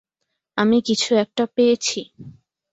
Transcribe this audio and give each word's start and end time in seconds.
আমি 0.57 0.77
কিছু 0.87 1.09
একটা 1.15 1.43
পেয়েছি! 1.55 1.99